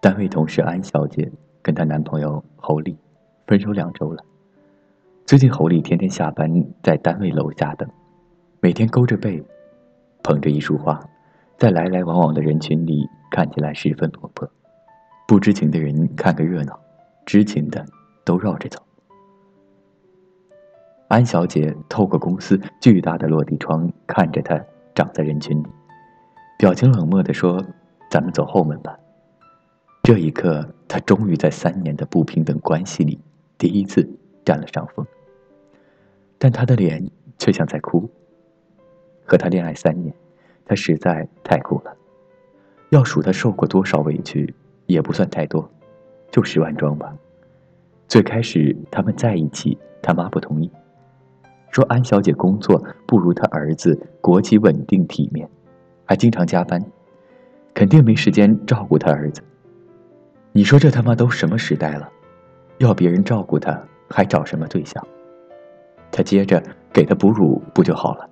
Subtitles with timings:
[0.00, 2.96] 单位同事安小姐跟她男朋友侯丽
[3.46, 4.24] 分手两周了。
[5.26, 6.50] 最近侯丽天天下班
[6.82, 7.86] 在单位楼下等，
[8.60, 9.44] 每天勾着背，
[10.22, 10.98] 捧着一束花，
[11.58, 14.50] 在来来往往的人群里看起来十分落魄。
[15.28, 16.80] 不知情的人看个热闹，
[17.26, 17.84] 知情的
[18.24, 18.82] 都绕着走。
[21.08, 24.58] 安小姐透过公司巨大的落地窗看着他
[24.94, 25.66] 长在人群里，
[26.56, 27.62] 表情冷漠地说
[28.10, 28.96] ：“咱们走后门吧。”
[30.02, 33.18] 这一刻，他终于在三年的不平等关系里
[33.58, 34.08] 第一次
[34.44, 35.06] 占了上风。
[36.38, 37.06] 但他的脸
[37.38, 38.08] 却像在哭。
[39.24, 40.12] 和他恋爱三年，
[40.64, 41.94] 他实在太苦了。
[42.88, 44.52] 要数他受过多少委屈，
[44.86, 45.70] 也不算太多，
[46.32, 47.14] 就十万桩吧。
[48.08, 50.68] 最开始他们在一起，他妈不同意，
[51.70, 55.48] 说安小姐工作不如他儿子国企稳定体面，
[56.04, 56.84] 还经常加班，
[57.72, 59.40] 肯定没时间照顾他儿子。
[60.52, 62.08] 你说这他妈都什么时代了，
[62.78, 65.06] 要别人照顾他，还找什么对象？
[66.10, 66.60] 他接着
[66.92, 68.28] 给他哺乳不就好了？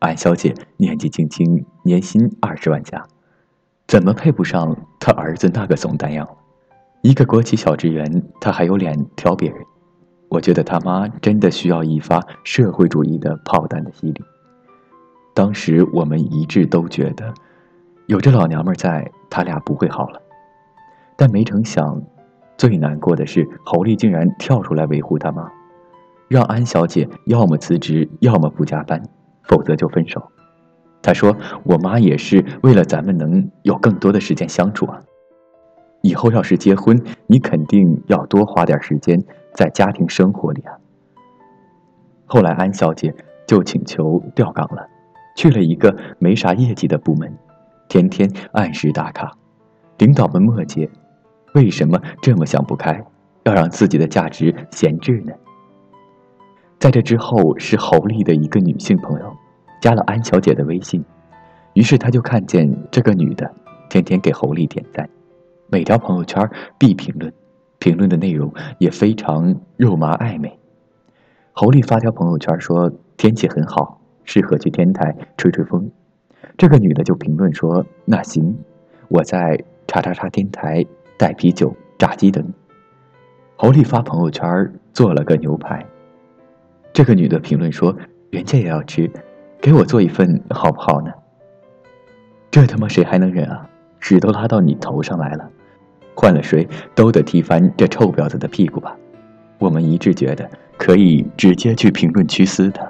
[0.00, 3.02] 安小姐年纪轻轻，年薪二十万加，
[3.86, 6.28] 怎么配不上他儿子那个怂蛋样？
[7.00, 9.58] 一个国企小职员，他还有脸挑别人？
[10.28, 14.22] 我觉得他妈真的需要一发社会主义的炮弹的洗礼。
[15.32, 17.32] 当时我们一致都觉得，
[18.06, 20.20] 有这老娘们在，他俩不会好了。
[21.16, 22.02] 但没成想，
[22.58, 25.50] 最难过的是侯丽竟然跳出来维护他妈，
[26.28, 29.02] 让安小姐要么辞职，要么不加班，
[29.44, 30.22] 否则就分手。
[31.02, 35.02] 她说：“我妈也是为了咱们能有更多的时间相处啊。
[36.02, 39.22] 以后要是结婚，你肯定要多花点时间
[39.54, 40.74] 在家庭生活里啊。”
[42.26, 43.14] 后来安小姐
[43.46, 44.86] 就请求调岗了，
[45.36, 47.32] 去了一个没啥业绩的部门，
[47.88, 49.32] 天天按时打卡，
[49.98, 50.90] 领导们默解。
[51.56, 53.02] 为什么这么想不开，
[53.44, 55.32] 要让自己的价值闲置呢？
[56.78, 59.34] 在这之后，是侯丽的一个女性朋友
[59.80, 61.02] 加了安小姐的微信，
[61.72, 63.50] 于是他就看见这个女的
[63.88, 65.08] 天天给侯丽点赞，
[65.68, 67.32] 每条朋友圈必评论，
[67.78, 70.58] 评论的内容也非常肉麻暧昧。
[71.52, 75.90] 侯丽发条朋友圈说天气很好，适合去天台吹吹风，
[76.58, 78.54] 这个女的就评论说那行，
[79.08, 80.84] 我在叉叉叉天台。
[81.16, 82.44] 带啤酒、炸鸡等。
[83.56, 85.84] 侯丽发朋友圈做了个牛排。
[86.92, 87.96] 这个女的评论说
[88.30, 89.10] ：“人家也要吃，
[89.60, 91.10] 给我做一份好不好呢？”
[92.50, 93.68] 这他妈谁还能忍啊？
[93.98, 95.50] 屎都拉到你头上来了，
[96.14, 98.96] 换了谁都得踢翻这臭婊子的屁股吧？
[99.58, 102.86] 我们一致觉得可以直接去评论区撕他，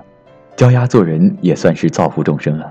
[0.57, 2.71] 教丫做人也算是造福众生啊。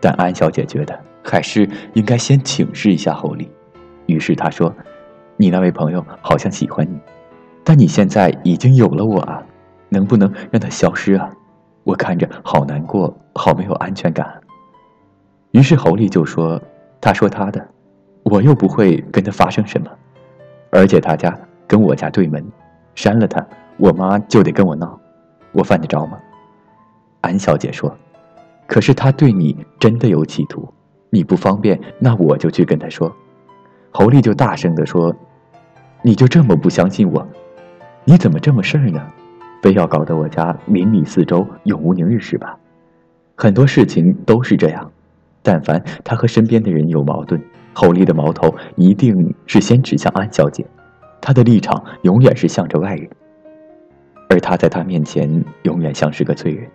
[0.00, 3.50] 但安小姐觉得还是应该先请示一下侯丽，
[4.06, 4.72] 于是她说。
[5.42, 6.96] 你那位朋友好像喜欢你，
[7.64, 9.42] 但你现在已经有了我啊，
[9.88, 11.28] 能不能让他消失啊？
[11.82, 14.40] 我看着好难过，好没有安全感。
[15.50, 16.62] 于是侯丽就说
[17.02, 17.66] ：“他说他的，
[18.22, 19.90] 我又不会跟他发生什么，
[20.70, 21.36] 而且他家
[21.66, 22.40] 跟我家对门，
[22.94, 23.44] 删了他，
[23.78, 24.96] 我妈就得跟我闹，
[25.50, 26.20] 我犯得着吗？”
[27.20, 27.92] 安小姐说
[28.68, 30.72] ：“可是他对你真的有企图，
[31.10, 33.12] 你不方便，那我就去跟他说。”
[33.90, 35.12] 侯丽就大声地说
[36.04, 37.24] ：“你就这么不相信我？
[38.04, 39.00] 你怎么这么事儿呢？
[39.62, 42.58] 非要搞得我家邻里四周永无宁日是吧？
[43.36, 44.90] 很多事情都是这样，
[45.44, 47.40] 但凡他和身边的人有矛盾，
[47.72, 50.66] 侯丽的矛头一定是先指向安小姐，
[51.20, 53.08] 她的立场永远是向着外人，
[54.28, 56.68] 而他在他面前永远像是个罪人。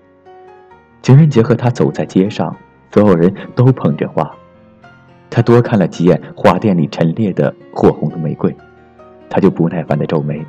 [1.01, 2.55] 情人节和他走在街上，
[2.93, 4.33] 所有人都捧着花。”
[5.29, 8.55] 他多看了几眼花店里陈列的火红的玫瑰，
[9.29, 10.45] 他就不耐烦的皱眉。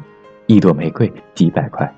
[0.47, 1.95] 一朵玫瑰几百块，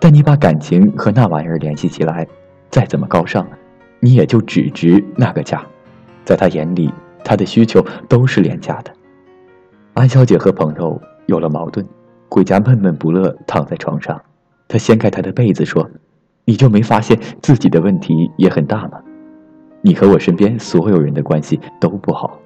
[0.00, 2.26] 但你把感情和那玩意儿联系起来，
[2.68, 3.46] 再怎么高尚，
[4.00, 5.64] 你也就只值那个价。
[6.24, 8.92] 在他眼里，他的需求都是廉价的。
[9.94, 11.86] 安小姐和朋友有了矛盾，
[12.28, 14.20] 回家闷闷不乐，躺在床上。
[14.66, 15.88] 她掀开她的被子说
[16.44, 19.00] ：“你就没发现自己的问题也很大吗？”
[19.82, 22.38] 你和我身边所有人的关系都不好，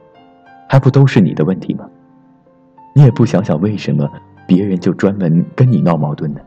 [0.69, 1.89] 还不都是你的问题吗？
[2.94, 4.08] 你也不想想为什么
[4.46, 6.41] 别人就专门跟你闹矛盾呢？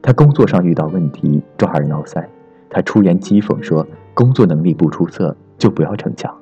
[0.00, 2.24] 他工作上遇到问题抓耳挠腮，
[2.70, 6.32] 他出言讥讽说工作能力不出色就不要逞强，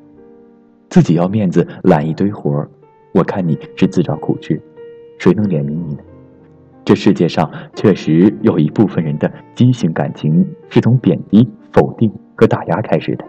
[0.91, 2.69] 自己要面子揽一堆活儿，
[3.13, 4.61] 我看你是自找苦吃，
[5.19, 6.01] 谁能怜悯你呢？
[6.85, 13.25] 这世界上确实有一部分人的畸形感情是从贬低、否定和打压开始的。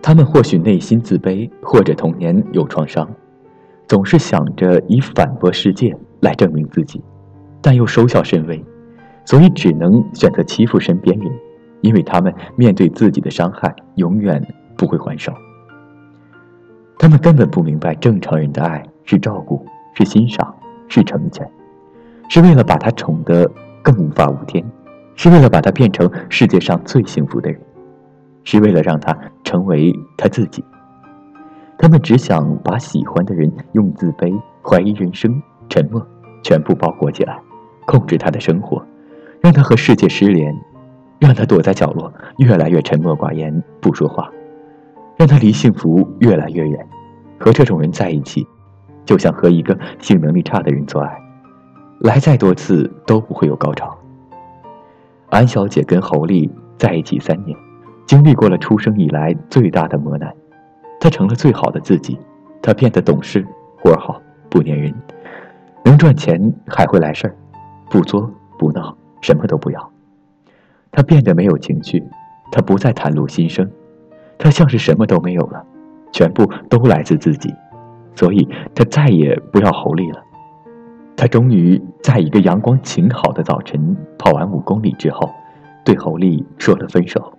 [0.00, 3.08] 他们或许内心自卑，或者童年有创伤，
[3.92, 6.98] 总是想着以反驳世界来证明自己，
[7.60, 8.64] 但又收效甚微，
[9.26, 11.30] 所以只能选择欺负身边人，
[11.82, 14.42] 因为他们面对自己的伤害永远
[14.78, 15.30] 不会还手。
[16.98, 19.62] 他们根本不明白，正常人的爱是照顾，
[19.92, 20.56] 是欣赏，
[20.88, 21.46] 是成全，
[22.30, 23.46] 是为了把他宠得
[23.82, 24.64] 更无法无天，
[25.16, 27.60] 是为了把他变成世界上最幸福的人，
[28.42, 30.64] 是为了让他成为他自己。
[31.82, 36.00] 他们只想把喜欢的人用自卑、怀疑人生、沉默
[36.40, 37.36] 全部包裹起来，
[37.86, 38.80] 控制他的生活，
[39.40, 40.56] 让他和世界失联，
[41.18, 44.30] 让他躲在角落，越来越沉默寡言，不说话。
[45.16, 46.86] 让他离幸福越来越远，
[47.36, 48.46] 和这种人在一起，
[49.04, 51.12] 就像和一个性能力差的人做爱，
[51.98, 53.92] 来再多次都不会有高潮。
[55.30, 57.58] 安小姐跟侯丽在一起三年，
[58.06, 60.32] 经历过了出生以来最大的磨难，
[61.02, 62.16] 她成了最好的自己，
[62.62, 63.44] 她变得懂事、
[63.76, 64.94] 活好、不粘人，
[65.84, 67.34] 能赚钱还会来事儿，
[67.90, 69.90] 不作不闹，什么都不要。
[70.92, 72.00] 她变得没有情绪，
[72.52, 73.68] 她不再袒露心声。
[74.38, 75.64] 他像是什么都没有了，
[76.12, 77.52] 全部都来自自己，
[78.14, 80.22] 所以他再也不要侯丽了。
[81.16, 85.28] 他终于在一个阳光晴好的早晨跑完五公里之后，
[85.84, 87.32] 对侯丽说了分手。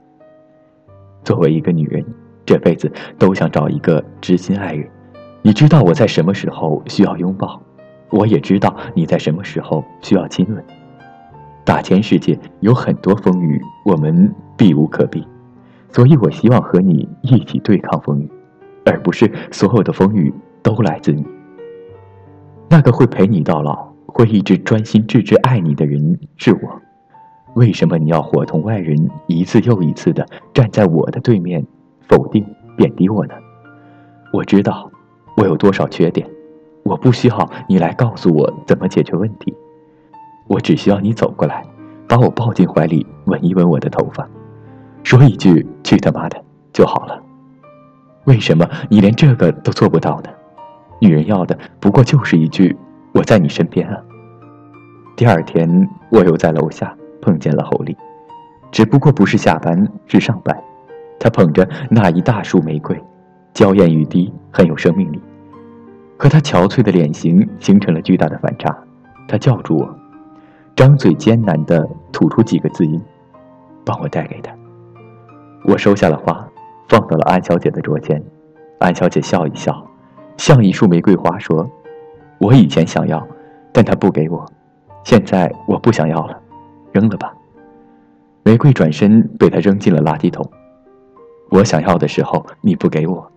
[1.23, 2.05] 作为一个女人，
[2.45, 4.87] 这辈子都想找一个知心爱人。
[5.41, 7.61] 你知道我在什么时候需要拥抱，
[8.09, 10.63] 我也知道你在什么时候需要亲吻。
[11.65, 15.25] 大千世界有很多风雨，我们避无可避。
[15.91, 18.29] 所以，我希望和你一起对抗风雨，
[18.85, 21.25] 而不是所有的风雨都来自你。
[22.67, 26.81] 那个会陪你到老、会一直专心致志爱你的人是我。
[27.53, 31.63] 为什么你要伙同外人一次又一次的站在我的对面，
[32.07, 32.45] 否定、
[32.75, 33.33] 贬低我呢？
[34.31, 34.89] 我知道
[35.37, 36.27] 我有多少缺点，
[36.83, 39.53] 我不需要你来告诉我怎么解决问题，
[40.47, 41.65] 我只需要你走过来，
[42.07, 44.27] 把我抱进怀里，吻一吻我的头发。
[45.03, 46.41] 说一句“去他妈的”
[46.73, 47.21] 就好了。
[48.25, 50.29] 为什么你连这个都做不到呢？
[50.99, 52.75] 女人要的不过就是一句
[53.13, 54.01] “我在你身边啊”。
[55.15, 57.95] 第二天，我又在楼下碰见了侯丽，
[58.71, 60.57] 只不过不是下班，是上班。
[61.23, 63.01] 她捧着那一大束玫瑰，
[63.53, 65.21] 娇艳欲滴，很有生命力，
[66.19, 68.77] 和她憔悴的脸型形成了巨大的反差。
[69.25, 69.95] 她叫住我，
[70.75, 73.01] 张嘴艰难地吐出几个字音
[73.85, 74.53] ：“帮我带给他。”
[75.63, 76.45] 我收下了花，
[76.89, 78.21] 放到了安小姐的桌前。
[78.79, 79.81] 安小姐笑一笑，
[80.35, 81.65] 像一束玫瑰花，说
[82.37, 83.25] ：“我以前想要，
[83.71, 84.45] 但他不给我，
[85.05, 86.37] 现在我不想要了，
[86.91, 87.33] 扔了吧。”
[88.43, 90.45] 玫瑰转身被他扔进了垃圾桶。
[91.53, 93.31] 我想要的时候你不给我，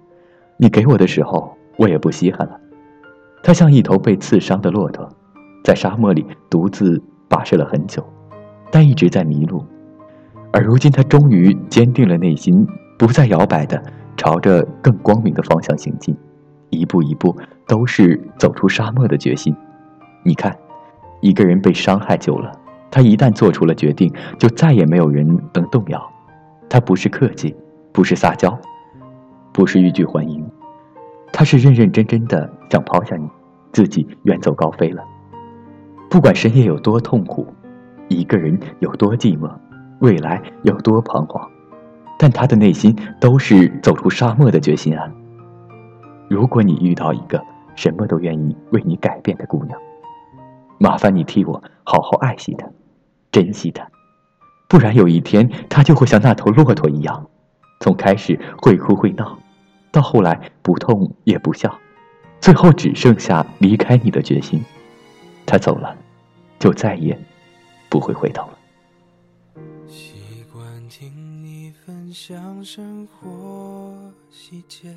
[0.57, 2.59] 你给我的时候我也不稀罕了。
[3.43, 5.07] 他像一头被刺伤的骆驼，
[5.63, 6.99] 在沙漠里独自
[7.29, 8.03] 跋涉了很久，
[8.71, 9.63] 但一直在迷路。
[10.51, 12.67] 而如今，他终于坚定了内心，
[12.99, 13.83] 不再摇摆的
[14.17, 16.17] 朝着更光明的方向行进，
[16.71, 17.37] 一步一步
[17.67, 19.55] 都是走出沙漠的决心。
[20.23, 20.57] 你看，
[21.21, 22.51] 一个人被伤害久了，
[22.91, 26.03] 他一旦做出了决定，就再也没有人能动摇。
[26.67, 27.55] 他不是客气，
[27.97, 28.55] 不是撒娇，
[29.55, 30.47] 不是欲拒还迎，
[31.33, 33.27] 他是认认真真的想抛下你，
[33.73, 35.03] 自己远走高飞了。
[36.11, 37.47] 不管深夜有多痛苦，
[38.09, 39.51] 一个人有多寂寞。
[40.01, 41.49] 未来有多彷徨，
[42.19, 45.11] 但他的内心都是走出沙漠的决心啊！
[46.29, 47.43] 如果你遇到一个
[47.77, 49.81] 什么都愿意为你改变的姑娘，
[50.77, 52.69] 麻烦你替我好好爱惜她，
[53.33, 53.89] 珍惜她，
[54.69, 57.27] 不然有一天她就会像那头骆驼一样，
[57.87, 59.39] 从开始会哭会闹，
[59.93, 61.73] 到后来不痛也不笑，
[62.41, 64.61] 最后只剩下离开你的决心。
[65.47, 65.97] 她走了，
[66.59, 67.17] 就再也
[67.89, 68.59] 不会回头了。
[69.87, 73.97] 习惯听你分享生活
[74.31, 74.93] 细节，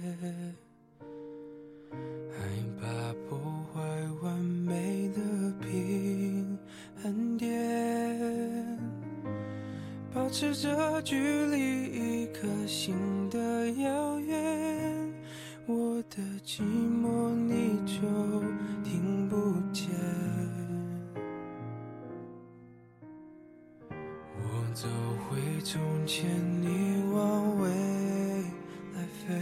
[1.92, 2.44] 害
[2.82, 2.88] 怕
[3.30, 3.38] 破
[3.72, 3.82] 坏
[4.24, 5.22] 完美的
[5.62, 6.58] 平
[7.04, 8.80] 衡点，
[10.12, 11.16] 保持着距
[11.46, 12.96] 离一颗心
[13.30, 15.14] 的遥远，
[15.66, 18.00] 我的寂寞你就
[18.82, 19.36] 听不
[19.74, 19.90] 见。
[24.38, 24.88] 我走
[25.28, 26.26] 回从前，
[26.62, 26.90] 你。
[27.12, 27.68] 往未
[28.94, 29.36] 来飞，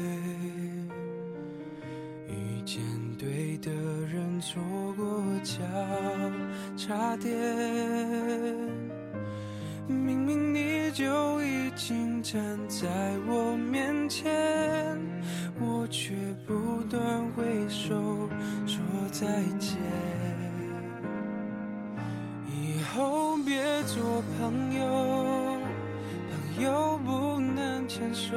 [2.28, 2.82] 遇见
[3.18, 3.70] 对的
[4.08, 4.64] 人，错
[4.96, 5.62] 过交
[6.78, 7.30] 叉点。
[9.86, 11.37] 明明你就
[11.78, 12.88] 已经站在
[13.28, 14.34] 我面前，
[15.60, 16.16] 我却
[16.48, 17.00] 不断
[17.36, 18.28] 挥手
[18.66, 18.82] 说。
[19.12, 19.26] 再
[19.60, 19.78] 见。
[22.52, 25.60] 以后别做朋友，
[26.56, 28.36] 朋友不能牵手。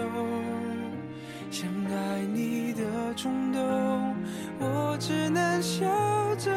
[1.51, 4.15] 想爱你的冲动，
[4.59, 5.87] 我只能笑
[6.37, 6.51] 着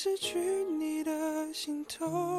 [0.00, 0.38] 失去
[0.78, 2.37] 你的心痛。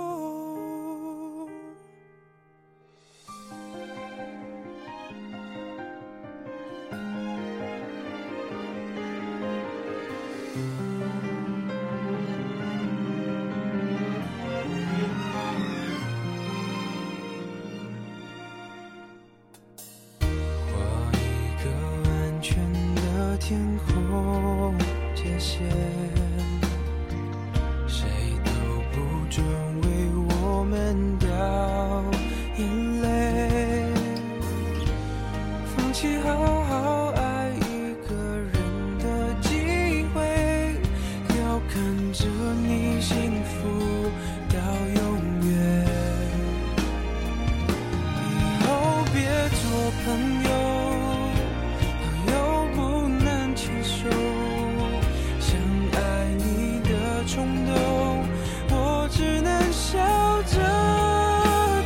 [58.69, 59.97] 我只能笑
[60.43, 60.57] 着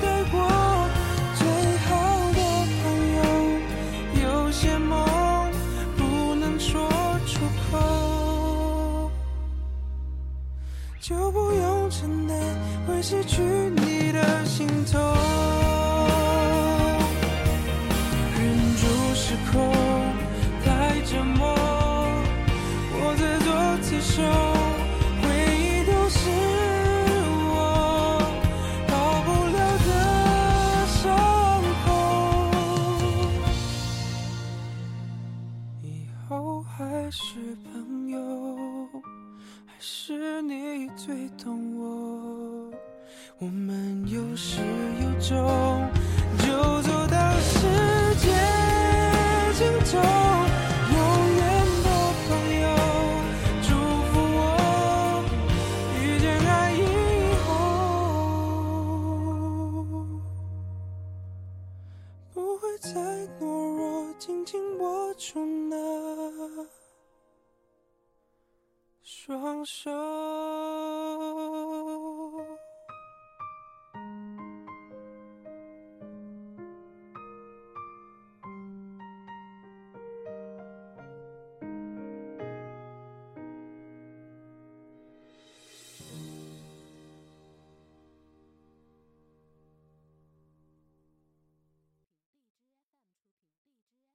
[0.02, 0.36] 带过。
[1.36, 1.46] 最
[1.86, 1.92] 好
[2.34, 2.40] 的
[2.80, 2.82] 朋
[3.16, 3.22] 友，
[4.24, 4.92] 有些梦
[5.98, 6.90] 不能说
[7.26, 7.40] 出
[7.72, 9.12] 口。
[11.00, 12.38] 就不用承担
[12.88, 15.33] 会失去你的心痛。